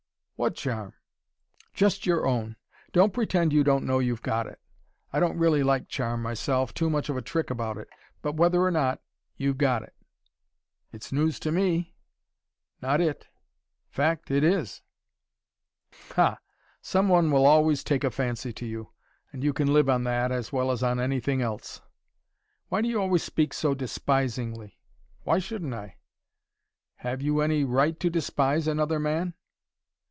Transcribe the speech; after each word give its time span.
"What 0.37 0.55
charm?" 0.55 0.95
"Just 1.71 2.07
your 2.07 2.25
own. 2.25 2.55
Don't 2.93 3.13
pretend 3.13 3.53
you 3.53 3.63
don't 3.63 3.85
know 3.85 3.99
you've 3.99 4.23
got 4.23 4.47
it. 4.47 4.59
I 5.13 5.19
don't 5.19 5.37
really 5.37 5.61
like 5.61 5.87
charm 5.87 6.23
myself; 6.23 6.73
too 6.73 6.89
much 6.89 7.09
of 7.09 7.15
a 7.15 7.21
trick 7.21 7.51
about 7.51 7.77
it. 7.77 7.87
But 8.23 8.33
whether 8.37 8.59
or 8.63 8.71
not, 8.71 9.03
you've 9.37 9.59
got 9.59 9.83
it." 9.83 9.93
"It's 10.91 11.11
news 11.11 11.39
to 11.41 11.51
me." 11.51 11.93
"Not 12.81 13.01
it." 13.01 13.27
"Fact, 13.91 14.31
it 14.31 14.43
is." 14.43 14.81
"Ha! 16.15 16.39
Somebody 16.81 17.27
will 17.27 17.45
always 17.45 17.83
take 17.83 18.03
a 18.03 18.09
fancy 18.09 18.51
to 18.51 18.65
you. 18.65 18.89
And 19.31 19.43
you 19.43 19.53
can 19.53 19.71
live 19.71 19.91
on 19.91 20.05
that, 20.05 20.31
as 20.31 20.51
well 20.51 20.71
as 20.71 20.81
on 20.81 20.99
anything 20.99 21.43
else." 21.43 21.81
"Why 22.69 22.81
do 22.81 22.87
you 22.89 22.99
always 22.99 23.21
speak 23.21 23.53
so 23.53 23.75
despisingly?" 23.75 24.79
"Why 25.21 25.37
shouldn't 25.37 25.75
I?" 25.75 25.97
"Have 26.95 27.21
you 27.21 27.41
any 27.41 27.63
right 27.63 27.99
to 27.99 28.09
despise 28.09 28.67
another 28.67 28.97
man?" 28.99 29.35